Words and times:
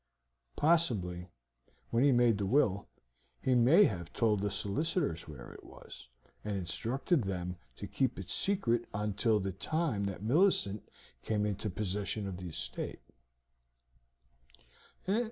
"Possibly, 0.55 1.29
when 1.91 2.03
he 2.03 2.11
made 2.11 2.39
the 2.39 2.45
will, 2.47 2.87
he 3.39 3.53
may 3.53 3.83
have 3.83 4.11
told 4.13 4.39
the 4.39 4.49
solicitors 4.49 5.27
where 5.27 5.53
it 5.53 5.63
was, 5.63 6.07
and 6.43 6.57
instructed 6.57 7.23
them 7.23 7.55
to 7.75 7.85
keep 7.85 8.17
it 8.17 8.27
secret 8.27 8.85
until 8.95 9.39
the 9.39 9.51
time 9.51 10.05
that 10.05 10.23
Millicent 10.23 10.89
came 11.21 11.45
into 11.45 11.69
possession 11.69 12.25
of 12.27 12.37
the 12.37 12.49
estate." 12.49 13.01